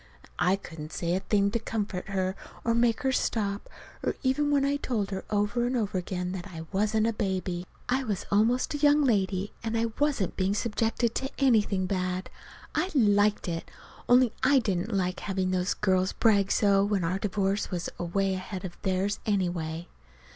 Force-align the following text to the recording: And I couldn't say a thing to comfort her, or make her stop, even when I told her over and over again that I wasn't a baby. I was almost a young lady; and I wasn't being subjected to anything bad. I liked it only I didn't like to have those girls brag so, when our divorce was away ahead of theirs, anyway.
And 0.39 0.49
I 0.49 0.55
couldn't 0.55 0.91
say 0.91 1.13
a 1.13 1.19
thing 1.19 1.51
to 1.51 1.59
comfort 1.59 2.07
her, 2.09 2.35
or 2.63 2.73
make 2.73 3.01
her 3.03 3.11
stop, 3.11 3.69
even 4.23 4.49
when 4.49 4.65
I 4.65 4.77
told 4.77 5.11
her 5.11 5.23
over 5.29 5.63
and 5.67 5.77
over 5.77 5.95
again 5.99 6.31
that 6.31 6.47
I 6.47 6.65
wasn't 6.71 7.05
a 7.05 7.13
baby. 7.13 7.67
I 7.87 8.03
was 8.03 8.25
almost 8.31 8.73
a 8.73 8.79
young 8.79 9.03
lady; 9.03 9.53
and 9.63 9.77
I 9.77 9.91
wasn't 9.99 10.35
being 10.35 10.55
subjected 10.55 11.13
to 11.13 11.29
anything 11.37 11.85
bad. 11.85 12.31
I 12.73 12.89
liked 12.95 13.47
it 13.47 13.69
only 14.09 14.33
I 14.41 14.57
didn't 14.57 14.91
like 14.91 15.17
to 15.17 15.23
have 15.25 15.51
those 15.51 15.75
girls 15.75 16.13
brag 16.13 16.51
so, 16.51 16.83
when 16.83 17.03
our 17.03 17.19
divorce 17.19 17.69
was 17.69 17.87
away 17.99 18.33
ahead 18.33 18.65
of 18.65 18.81
theirs, 18.81 19.19
anyway. 19.27 19.87